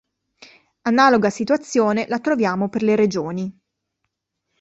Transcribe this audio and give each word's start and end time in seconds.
Analoga 0.81 1.29
situazione 1.29 2.07
la 2.07 2.19
troviamo 2.19 2.69
per 2.69 2.81
le 2.81 2.95
Regioni. 2.95 3.59